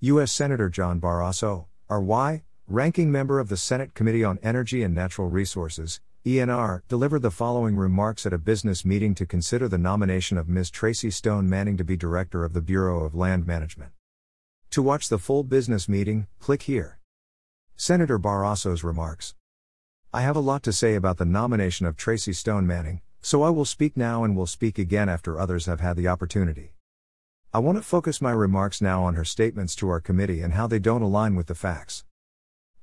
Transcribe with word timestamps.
U.S. 0.00 0.30
Senator 0.30 0.68
John 0.68 1.00
Barrasso, 1.00 1.66
R.Y., 1.88 2.44
ranking 2.68 3.10
member 3.10 3.40
of 3.40 3.48
the 3.48 3.56
Senate 3.56 3.94
Committee 3.94 4.22
on 4.22 4.38
Energy 4.44 4.84
and 4.84 4.94
Natural 4.94 5.28
Resources, 5.28 6.00
ENR, 6.24 6.82
delivered 6.86 7.22
the 7.22 7.32
following 7.32 7.74
remarks 7.74 8.24
at 8.24 8.32
a 8.32 8.38
business 8.38 8.84
meeting 8.84 9.12
to 9.16 9.26
consider 9.26 9.66
the 9.66 9.76
nomination 9.76 10.38
of 10.38 10.48
Ms. 10.48 10.70
Tracy 10.70 11.10
Stone 11.10 11.50
Manning 11.50 11.76
to 11.76 11.82
be 11.82 11.96
Director 11.96 12.44
of 12.44 12.52
the 12.52 12.60
Bureau 12.60 13.02
of 13.02 13.16
Land 13.16 13.44
Management. 13.44 13.90
To 14.70 14.82
watch 14.82 15.08
the 15.08 15.18
full 15.18 15.42
business 15.42 15.88
meeting, 15.88 16.28
click 16.38 16.62
here. 16.62 17.00
Senator 17.74 18.20
Barrasso's 18.20 18.84
remarks. 18.84 19.34
I 20.14 20.20
have 20.20 20.36
a 20.36 20.40
lot 20.40 20.62
to 20.62 20.72
say 20.72 20.94
about 20.94 21.16
the 21.16 21.24
nomination 21.24 21.86
of 21.86 21.96
Tracy 21.96 22.32
Stone 22.32 22.68
Manning, 22.68 23.00
so 23.20 23.42
I 23.42 23.50
will 23.50 23.64
speak 23.64 23.96
now 23.96 24.22
and 24.22 24.36
will 24.36 24.46
speak 24.46 24.78
again 24.78 25.08
after 25.08 25.40
others 25.40 25.66
have 25.66 25.80
had 25.80 25.96
the 25.96 26.06
opportunity. 26.06 26.74
I 27.50 27.60
want 27.60 27.78
to 27.78 27.82
focus 27.82 28.20
my 28.20 28.30
remarks 28.30 28.82
now 28.82 29.04
on 29.04 29.14
her 29.14 29.24
statements 29.24 29.74
to 29.76 29.88
our 29.88 30.00
committee 30.00 30.42
and 30.42 30.52
how 30.52 30.66
they 30.66 30.78
don't 30.78 31.00
align 31.00 31.34
with 31.34 31.46
the 31.46 31.54
facts. 31.54 32.04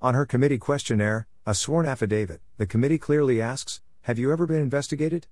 On 0.01 0.15
her 0.15 0.25
committee 0.25 0.57
questionnaire, 0.57 1.27
a 1.45 1.53
sworn 1.53 1.85
affidavit, 1.85 2.41
the 2.57 2.65
committee 2.65 2.97
clearly 2.97 3.39
asks 3.39 3.81
Have 4.01 4.17
you 4.17 4.31
ever 4.31 4.47
been 4.47 4.61
investigated? 4.61 5.27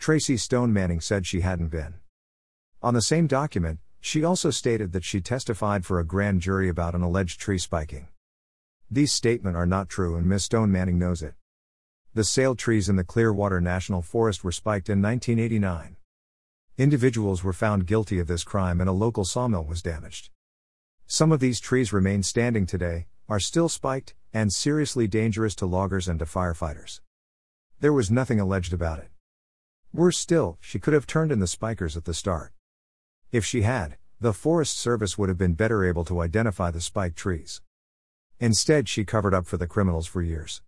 Tracy 0.00 0.36
Stone 0.36 0.72
Manning 0.72 1.00
said 1.00 1.24
she 1.24 1.42
hadn't 1.42 1.68
been. 1.68 1.94
On 2.82 2.94
the 2.94 3.00
same 3.00 3.28
document, 3.28 3.78
she 4.00 4.24
also 4.24 4.50
stated 4.50 4.90
that 4.92 5.04
she 5.04 5.20
testified 5.20 5.86
for 5.86 6.00
a 6.00 6.04
grand 6.04 6.40
jury 6.40 6.68
about 6.68 6.96
an 6.96 7.02
alleged 7.02 7.40
tree 7.40 7.58
spiking. 7.58 8.08
These 8.90 9.12
statements 9.12 9.56
are 9.56 9.66
not 9.66 9.88
true 9.88 10.16
and 10.16 10.26
Ms. 10.26 10.44
Stone 10.44 10.72
Manning 10.72 10.98
knows 10.98 11.22
it. 11.22 11.34
The 12.12 12.24
sale 12.24 12.56
trees 12.56 12.88
in 12.88 12.96
the 12.96 13.04
Clearwater 13.04 13.60
National 13.60 14.02
Forest 14.02 14.42
were 14.42 14.50
spiked 14.50 14.88
in 14.88 15.00
1989. 15.00 15.97
Individuals 16.78 17.42
were 17.42 17.52
found 17.52 17.88
guilty 17.88 18.20
of 18.20 18.28
this 18.28 18.44
crime 18.44 18.80
and 18.80 18.88
a 18.88 18.92
local 18.92 19.24
sawmill 19.24 19.64
was 19.64 19.82
damaged. 19.82 20.30
Some 21.08 21.32
of 21.32 21.40
these 21.40 21.58
trees 21.58 21.92
remain 21.92 22.22
standing 22.22 22.66
today, 22.66 23.08
are 23.28 23.40
still 23.40 23.68
spiked, 23.68 24.14
and 24.32 24.52
seriously 24.52 25.08
dangerous 25.08 25.56
to 25.56 25.66
loggers 25.66 26.06
and 26.06 26.20
to 26.20 26.24
firefighters. 26.24 27.00
There 27.80 27.92
was 27.92 28.12
nothing 28.12 28.38
alleged 28.38 28.72
about 28.72 29.00
it. 29.00 29.08
Worse 29.92 30.18
still, 30.18 30.56
she 30.60 30.78
could 30.78 30.94
have 30.94 31.04
turned 31.04 31.32
in 31.32 31.40
the 31.40 31.48
spikers 31.48 31.96
at 31.96 32.04
the 32.04 32.14
start. 32.14 32.52
If 33.32 33.44
she 33.44 33.62
had, 33.62 33.96
the 34.20 34.32
Forest 34.32 34.78
Service 34.78 35.18
would 35.18 35.28
have 35.28 35.38
been 35.38 35.54
better 35.54 35.84
able 35.84 36.04
to 36.04 36.20
identify 36.20 36.70
the 36.70 36.80
spiked 36.80 37.16
trees. 37.16 37.60
Instead, 38.38 38.88
she 38.88 39.04
covered 39.04 39.34
up 39.34 39.46
for 39.46 39.56
the 39.56 39.66
criminals 39.66 40.06
for 40.06 40.22
years. 40.22 40.62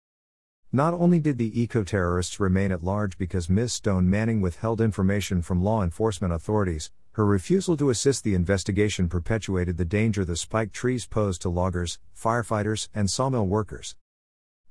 Not 0.72 0.94
only 0.94 1.18
did 1.18 1.36
the 1.36 1.60
eco 1.60 1.82
terrorists 1.82 2.38
remain 2.38 2.70
at 2.70 2.84
large 2.84 3.18
because 3.18 3.50
Ms. 3.50 3.72
Stone 3.72 4.08
Manning 4.08 4.40
withheld 4.40 4.80
information 4.80 5.42
from 5.42 5.64
law 5.64 5.82
enforcement 5.82 6.32
authorities, 6.32 6.92
her 7.12 7.26
refusal 7.26 7.76
to 7.76 7.90
assist 7.90 8.22
the 8.22 8.36
investigation 8.36 9.08
perpetuated 9.08 9.78
the 9.78 9.84
danger 9.84 10.24
the 10.24 10.36
spiked 10.36 10.72
trees 10.72 11.08
posed 11.08 11.42
to 11.42 11.48
loggers, 11.48 11.98
firefighters, 12.16 12.88
and 12.94 13.10
sawmill 13.10 13.48
workers. 13.48 13.96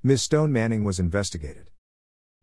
Ms. 0.02 0.22
Stone 0.22 0.54
Manning 0.54 0.86
was 0.86 1.02
investigated. 1.02 1.70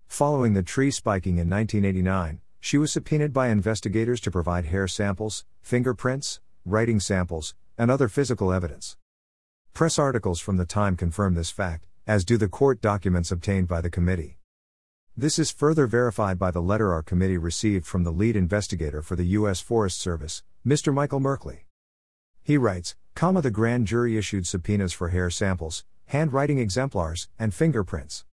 Following 0.06 0.52
the 0.52 0.62
tree 0.62 0.90
spiking 0.90 1.38
in 1.38 1.48
1989, 1.48 2.40
she 2.60 2.76
was 2.76 2.92
subpoenaed 2.92 3.32
by 3.32 3.48
investigators 3.48 4.20
to 4.20 4.30
provide 4.30 4.66
hair 4.66 4.86
samples, 4.86 5.46
fingerprints, 5.62 6.40
writing 6.66 7.00
samples, 7.00 7.54
and 7.78 7.90
other 7.90 8.08
physical 8.08 8.52
evidence. 8.52 8.98
Press 9.72 9.98
articles 9.98 10.40
from 10.40 10.58
the 10.58 10.66
time 10.66 10.94
confirm 10.94 11.34
this 11.34 11.50
fact, 11.50 11.86
as 12.06 12.24
do 12.24 12.36
the 12.36 12.48
court 12.48 12.80
documents 12.80 13.32
obtained 13.32 13.66
by 13.66 13.80
the 13.80 13.90
committee. 13.90 14.38
This 15.16 15.38
is 15.38 15.50
further 15.50 15.88
verified 15.88 16.38
by 16.38 16.52
the 16.52 16.62
letter 16.62 16.92
our 16.92 17.02
committee 17.02 17.38
received 17.38 17.84
from 17.84 18.04
the 18.04 18.12
lead 18.12 18.36
investigator 18.36 19.02
for 19.02 19.16
the 19.16 19.26
U.S. 19.38 19.60
Forest 19.60 20.00
Service, 20.00 20.44
Mr. 20.64 20.94
Michael 20.94 21.20
Merkley. 21.20 21.60
He 22.44 22.56
writes, 22.56 22.94
comma, 23.16 23.42
the 23.42 23.50
grand 23.50 23.88
jury 23.88 24.16
issued 24.16 24.46
subpoenas 24.46 24.92
for 24.92 25.08
hair 25.08 25.30
samples, 25.30 25.84
handwriting 26.06 26.58
exemplars, 26.58 27.28
and 27.40 27.52
fingerprints. 27.52 28.24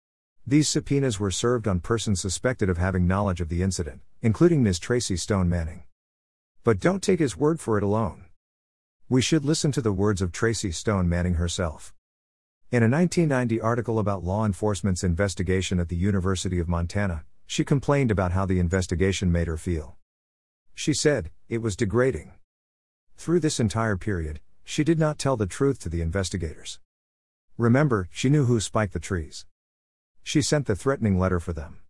These 0.45 0.69
subpoenas 0.69 1.19
were 1.19 1.31
served 1.31 1.67
on 1.67 1.79
persons 1.79 2.21
suspected 2.21 2.69
of 2.69 2.77
having 2.77 3.07
knowledge 3.07 3.41
of 3.41 3.49
the 3.49 3.63
incident, 3.63 4.01
including 4.21 4.61
Ms. 4.61 4.77
Tracy 4.77 5.17
Stone 5.17 5.49
Manning. 5.49 5.83
But 6.63 6.79
don't 6.79 7.01
take 7.01 7.19
his 7.19 7.35
word 7.35 7.59
for 7.59 7.77
it 7.79 7.83
alone. 7.83 8.25
We 9.09 9.21
should 9.21 9.43
listen 9.43 9.71
to 9.71 9.81
the 9.81 9.91
words 9.91 10.21
of 10.21 10.31
Tracy 10.31 10.71
Stone 10.71 11.09
Manning 11.09 11.35
herself. 11.35 11.93
In 12.73 12.81
a 12.81 12.89
1990 12.89 13.61
article 13.61 13.99
about 13.99 14.23
law 14.23 14.47
enforcement's 14.47 15.03
investigation 15.03 15.79
at 15.79 15.89
the 15.89 15.95
University 15.95 16.57
of 16.57 16.67
Montana, 16.67 17.23
she 17.45 17.63
complained 17.63 18.09
about 18.09 18.31
how 18.31 18.47
the 18.47 18.57
investigation 18.57 19.31
made 19.31 19.45
her 19.45 19.57
feel. 19.57 19.97
She 20.73 20.91
said, 20.91 21.29
it 21.47 21.61
was 21.61 21.75
degrading. 21.75 22.31
Through 23.15 23.41
this 23.41 23.59
entire 23.59 23.95
period, 23.95 24.39
she 24.63 24.83
did 24.83 24.97
not 24.97 25.19
tell 25.19 25.37
the 25.37 25.45
truth 25.45 25.81
to 25.81 25.89
the 25.89 26.01
investigators. 26.01 26.79
Remember, 27.59 28.07
she 28.11 28.27
knew 28.27 28.45
who 28.45 28.59
spiked 28.59 28.93
the 28.93 28.99
trees. 28.99 29.45
She 30.23 30.41
sent 30.41 30.65
the 30.65 30.75
threatening 30.75 31.19
letter 31.19 31.39
for 31.39 31.53
them. 31.53 31.81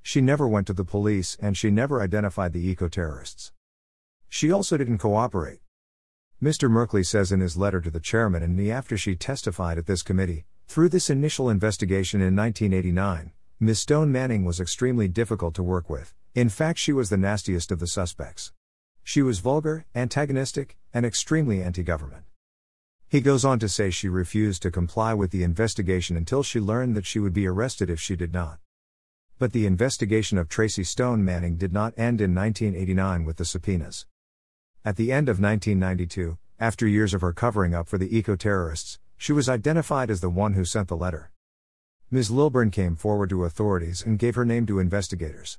She 0.00 0.20
never 0.20 0.46
went 0.46 0.68
to 0.68 0.74
the 0.74 0.84
police 0.84 1.36
and 1.40 1.56
she 1.56 1.72
never 1.72 2.00
identified 2.00 2.52
the 2.52 2.64
eco 2.64 2.86
terrorists. 2.86 3.50
She 4.28 4.52
also 4.52 4.76
didn't 4.76 4.98
cooperate. 4.98 5.58
Mr. 6.44 6.70
Merkley 6.70 7.06
says 7.06 7.32
in 7.32 7.40
his 7.40 7.56
letter 7.56 7.80
to 7.80 7.90
the 7.90 7.98
chairman 7.98 8.42
and 8.42 8.54
me 8.54 8.70
after 8.70 8.98
she 8.98 9.16
testified 9.16 9.78
at 9.78 9.86
this 9.86 10.02
committee, 10.02 10.44
through 10.68 10.90
this 10.90 11.08
initial 11.08 11.48
investigation 11.48 12.20
in 12.20 12.36
1989, 12.36 13.32
Ms. 13.60 13.78
Stone 13.78 14.12
Manning 14.12 14.44
was 14.44 14.60
extremely 14.60 15.08
difficult 15.08 15.54
to 15.54 15.62
work 15.62 15.88
with. 15.88 16.12
In 16.34 16.50
fact, 16.50 16.78
she 16.78 16.92
was 16.92 17.08
the 17.08 17.16
nastiest 17.16 17.72
of 17.72 17.78
the 17.78 17.86
suspects. 17.86 18.52
She 19.02 19.22
was 19.22 19.38
vulgar, 19.38 19.86
antagonistic, 19.94 20.76
and 20.92 21.06
extremely 21.06 21.62
anti 21.62 21.82
government. 21.82 22.24
He 23.08 23.22
goes 23.22 23.46
on 23.46 23.58
to 23.60 23.68
say 23.70 23.88
she 23.88 24.10
refused 24.10 24.60
to 24.64 24.70
comply 24.70 25.14
with 25.14 25.30
the 25.30 25.44
investigation 25.44 26.14
until 26.14 26.42
she 26.42 26.60
learned 26.60 26.94
that 26.94 27.06
she 27.06 27.20
would 27.20 27.32
be 27.32 27.46
arrested 27.46 27.88
if 27.88 28.00
she 28.00 28.16
did 28.16 28.34
not. 28.34 28.58
But 29.38 29.54
the 29.54 29.64
investigation 29.64 30.36
of 30.36 30.50
Tracy 30.50 30.84
Stone 30.84 31.24
Manning 31.24 31.56
did 31.56 31.72
not 31.72 31.94
end 31.96 32.20
in 32.20 32.34
1989 32.34 33.24
with 33.24 33.38
the 33.38 33.46
subpoenas. 33.46 34.04
At 34.86 34.96
the 34.96 35.12
end 35.12 35.30
of 35.30 35.40
1992, 35.40 36.36
after 36.60 36.86
years 36.86 37.14
of 37.14 37.22
her 37.22 37.32
covering 37.32 37.72
up 37.72 37.88
for 37.88 37.96
the 37.96 38.14
eco 38.14 38.36
terrorists, 38.36 38.98
she 39.16 39.32
was 39.32 39.48
identified 39.48 40.10
as 40.10 40.20
the 40.20 40.28
one 40.28 40.52
who 40.52 40.66
sent 40.66 40.88
the 40.88 40.96
letter. 40.96 41.30
Ms. 42.10 42.30
Lilburn 42.30 42.70
came 42.70 42.94
forward 42.94 43.30
to 43.30 43.44
authorities 43.44 44.02
and 44.04 44.18
gave 44.18 44.34
her 44.34 44.44
name 44.44 44.66
to 44.66 44.80
investigators. 44.80 45.58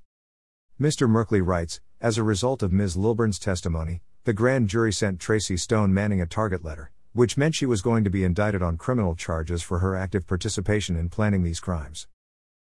Mr. 0.80 1.10
Merkley 1.10 1.44
writes 1.44 1.82
As 2.00 2.20
a 2.20 2.24
result 2.24 2.62
of 2.62 2.72
Ms. 2.72 2.98
Lilburn's 2.98 3.40
testimony, 3.40 4.04
the 4.26 4.34
grand 4.34 4.70
jury 4.70 4.94
sent 4.94 5.20
Tracy 5.20 5.58
Stone 5.58 5.92
Manning 5.92 6.22
a 6.22 6.28
target 6.28 6.64
letter, 6.64 6.92
which 7.14 7.36
meant 7.36 7.56
she 7.56 7.66
was 7.66 7.82
going 7.82 8.04
to 8.04 8.12
be 8.12 8.24
indicted 8.24 8.62
on 8.62 8.78
criminal 8.78 9.16
charges 9.16 9.64
for 9.64 9.80
her 9.80 9.96
active 9.96 10.28
participation 10.28 10.96
in 10.96 11.10
planning 11.10 11.42
these 11.42 11.60
crimes. 11.60 12.08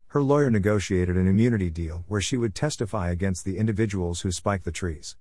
Her 0.08 0.22
lawyer 0.22 0.50
negotiated 0.50 1.18
an 1.18 1.28
immunity 1.28 1.68
deal 1.68 2.04
where 2.08 2.22
she 2.22 2.38
would 2.38 2.54
testify 2.54 3.10
against 3.10 3.44
the 3.44 3.58
individuals 3.58 4.22
who 4.22 4.32
spiked 4.32 4.64
the 4.64 4.72
trees. 4.72 5.14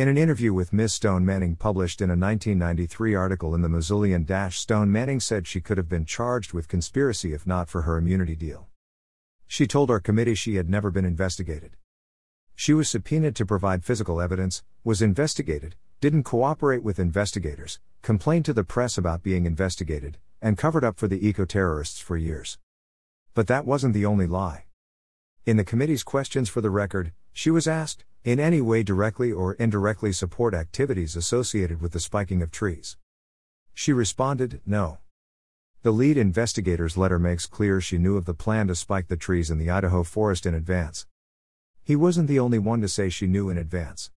In 0.00 0.08
an 0.08 0.16
interview 0.16 0.54
with 0.54 0.72
Ms. 0.72 0.94
Stone 0.94 1.26
Manning 1.26 1.56
published 1.56 2.00
in 2.00 2.08
a 2.08 2.16
1993 2.16 3.14
article 3.14 3.54
in 3.54 3.60
the 3.60 3.68
Missoulian 3.68 4.50
Stone 4.50 4.90
Manning 4.90 5.20
said 5.20 5.46
she 5.46 5.60
could 5.60 5.76
have 5.76 5.90
been 5.90 6.06
charged 6.06 6.54
with 6.54 6.68
conspiracy 6.68 7.34
if 7.34 7.46
not 7.46 7.68
for 7.68 7.82
her 7.82 7.98
immunity 7.98 8.34
deal. 8.34 8.68
She 9.46 9.66
told 9.66 9.90
our 9.90 10.00
committee 10.00 10.34
she 10.34 10.54
had 10.54 10.70
never 10.70 10.90
been 10.90 11.04
investigated. 11.04 11.76
She 12.54 12.72
was 12.72 12.88
subpoenaed 12.88 13.36
to 13.36 13.44
provide 13.44 13.84
physical 13.84 14.22
evidence, 14.22 14.62
was 14.84 15.02
investigated, 15.02 15.76
didn't 16.00 16.22
cooperate 16.22 16.82
with 16.82 16.98
investigators, 16.98 17.78
complained 18.00 18.46
to 18.46 18.54
the 18.54 18.64
press 18.64 18.96
about 18.96 19.22
being 19.22 19.44
investigated, 19.44 20.16
and 20.40 20.56
covered 20.56 20.82
up 20.82 20.96
for 20.96 21.08
the 21.08 21.28
eco 21.28 21.44
terrorists 21.44 22.00
for 22.00 22.16
years. 22.16 22.56
But 23.34 23.48
that 23.48 23.66
wasn't 23.66 23.92
the 23.92 24.06
only 24.06 24.26
lie. 24.26 24.64
In 25.44 25.58
the 25.58 25.62
committee's 25.62 26.04
questions 26.04 26.48
for 26.48 26.62
the 26.62 26.70
record, 26.70 27.12
she 27.32 27.50
was 27.50 27.66
asked, 27.66 28.04
in 28.22 28.38
any 28.38 28.60
way 28.60 28.82
directly 28.82 29.32
or 29.32 29.54
indirectly 29.54 30.12
support 30.12 30.54
activities 30.54 31.16
associated 31.16 31.80
with 31.80 31.92
the 31.92 32.00
spiking 32.00 32.42
of 32.42 32.50
trees? 32.50 32.96
She 33.72 33.92
responded, 33.92 34.60
no. 34.66 34.98
The 35.82 35.90
lead 35.90 36.18
investigator's 36.18 36.98
letter 36.98 37.18
makes 37.18 37.46
clear 37.46 37.80
she 37.80 37.96
knew 37.96 38.18
of 38.18 38.26
the 38.26 38.34
plan 38.34 38.66
to 38.66 38.74
spike 38.74 39.08
the 39.08 39.16
trees 39.16 39.50
in 39.50 39.56
the 39.56 39.70
Idaho 39.70 40.02
forest 40.02 40.44
in 40.44 40.54
advance. 40.54 41.06
He 41.82 41.96
wasn't 41.96 42.28
the 42.28 42.38
only 42.38 42.58
one 42.58 42.82
to 42.82 42.88
say 42.88 43.08
she 43.08 43.26
knew 43.26 43.48
in 43.48 43.56
advance. 43.56 44.10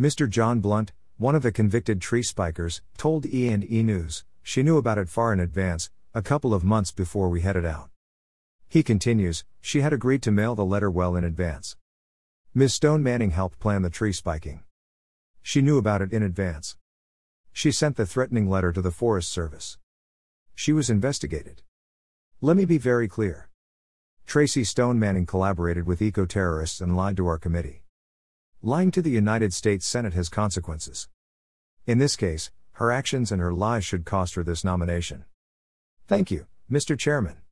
Mr. 0.00 0.28
John 0.28 0.60
Blount, 0.60 0.92
one 1.16 1.34
of 1.36 1.42
the 1.42 1.52
convicted 1.52 2.00
tree 2.00 2.22
spikers, 2.22 2.82
told 2.96 3.26
E&E 3.26 3.82
News, 3.82 4.24
she 4.42 4.64
knew 4.64 4.78
about 4.78 4.98
it 4.98 5.08
far 5.08 5.32
in 5.32 5.38
advance, 5.38 5.90
a 6.12 6.22
couple 6.22 6.52
of 6.52 6.64
months 6.64 6.90
before 6.90 7.28
we 7.28 7.42
headed 7.42 7.64
out. 7.64 7.90
He 8.68 8.82
continues, 8.82 9.44
she 9.60 9.82
had 9.82 9.92
agreed 9.92 10.22
to 10.22 10.32
mail 10.32 10.54
the 10.54 10.64
letter 10.64 10.90
well 10.90 11.14
in 11.14 11.22
advance. 11.22 11.76
Ms. 12.52 12.74
Stone 12.74 13.04
Manning 13.04 13.30
helped 13.30 13.60
plan 13.60 13.82
the 13.82 13.90
tree 13.90 14.12
spiking. 14.12 14.64
She 15.40 15.62
knew 15.62 15.78
about 15.78 16.02
it 16.02 16.12
in 16.12 16.24
advance. 16.24 16.76
She 17.52 17.70
sent 17.70 17.96
the 17.96 18.04
threatening 18.04 18.50
letter 18.50 18.72
to 18.72 18.82
the 18.82 18.90
Forest 18.90 19.30
Service. 19.30 19.78
She 20.56 20.72
was 20.72 20.90
investigated. 20.90 21.62
Let 22.40 22.56
me 22.56 22.64
be 22.64 22.76
very 22.76 23.06
clear. 23.06 23.50
Tracy 24.26 24.64
Stone 24.64 24.98
Manning 24.98 25.26
collaborated 25.26 25.86
with 25.86 26.02
eco 26.02 26.26
terrorists 26.26 26.80
and 26.80 26.96
lied 26.96 27.16
to 27.18 27.26
our 27.28 27.38
committee. 27.38 27.84
Lying 28.62 28.90
to 28.90 29.02
the 29.02 29.10
United 29.10 29.54
States 29.54 29.86
Senate 29.86 30.14
has 30.14 30.28
consequences. 30.28 31.08
In 31.86 31.98
this 31.98 32.16
case, 32.16 32.50
Her 32.80 32.90
actions 32.90 33.30
and 33.30 33.42
her 33.42 33.52
lies 33.52 33.84
should 33.84 34.06
cost 34.06 34.36
her 34.36 34.42
this 34.42 34.64
nomination. 34.64 35.26
Thank 36.08 36.30
you, 36.30 36.46
Mr. 36.72 36.98
Chairman. 36.98 37.42